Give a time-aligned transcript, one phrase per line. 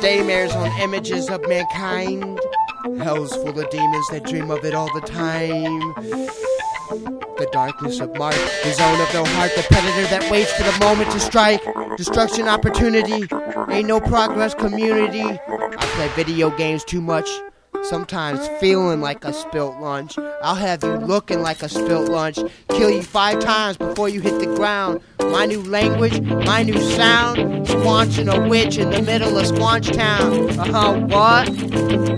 [0.00, 2.40] daymares on images of mankind.
[2.98, 5.94] Hell's full of demons that dream of it all the time.
[7.36, 10.76] The darkness of Mars, the zone of no heart, the predator that waits for the
[10.84, 11.62] moment to strike.
[11.96, 13.28] Destruction opportunity,
[13.70, 15.22] ain't no progress community.
[15.22, 17.28] I play video games too much.
[17.82, 20.18] Sometimes feeling like a spilt lunch.
[20.42, 22.38] I'll have you looking like a spilt lunch.
[22.68, 25.00] Kill you five times before you hit the ground.
[25.18, 27.38] My new language, my new sound.
[27.66, 30.50] Squanching a witch in the middle of Squanch Town.
[30.58, 31.48] Uh huh, what?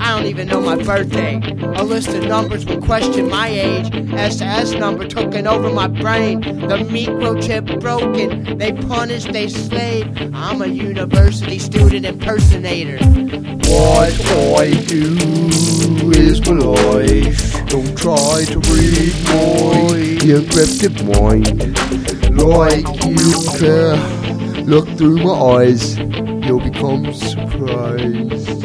[0.01, 1.37] I don't even know my birthday.
[1.77, 3.91] A list of numbers would question my age.
[4.13, 6.41] SS number taking over my brain.
[6.41, 8.59] The microchip broken.
[8.59, 10.07] They punish, they slave.
[10.35, 12.99] I'm a university student impersonator.
[13.73, 15.52] What I do
[16.33, 17.69] is my life.
[17.69, 19.93] Don't try to read my
[20.25, 21.77] encrypted mind.
[22.37, 23.97] Like you care,
[24.65, 25.99] look through my eyes.
[25.99, 28.63] You'll become surprised.